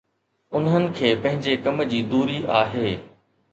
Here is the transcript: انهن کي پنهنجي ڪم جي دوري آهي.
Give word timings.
انهن 0.59 0.87
کي 0.99 1.11
پنهنجي 1.27 1.55
ڪم 1.67 1.85
جي 1.93 2.01
دوري 2.17 2.41
آهي. 2.65 2.97